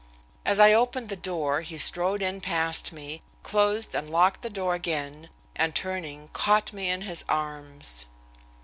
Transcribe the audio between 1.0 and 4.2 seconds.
the door he strode in past me, closed and